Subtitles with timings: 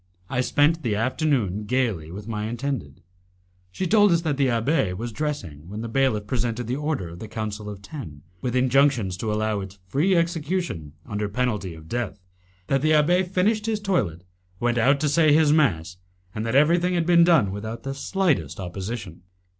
[0.31, 3.03] I spent the afternoon gaily with my intended.
[3.71, 7.19] She told us that the abbé was dressing when the bailiff presented the order of
[7.19, 12.19] the Council of Ten, with injunctions to allow its free execution under penalty of death;
[12.65, 14.23] that the abbé finished his toilet,
[14.59, 15.97] went out to say his mass,
[16.33, 19.21] and that everything had been done without the slightest opposition.